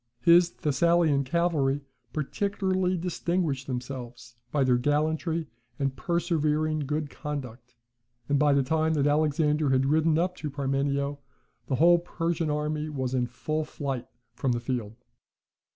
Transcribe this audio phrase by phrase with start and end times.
[0.23, 5.45] His Thessalian cavalry particularly distinguished themselves by their gallantry
[5.77, 7.75] and persevering good conduct;
[8.27, 11.19] and by the time that Alexander had ridden up to Parmenio,
[11.67, 14.95] the whole Persian army was in full flight from the field.